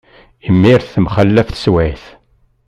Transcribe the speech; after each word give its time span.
Imir 0.47 0.81
temxalaf 0.93 1.49
teswiεt. 1.49 2.03